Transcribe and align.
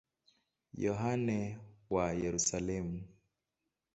Yohane 0.83 1.39
wa 1.93 2.05
Yerusalemu. 2.21 2.99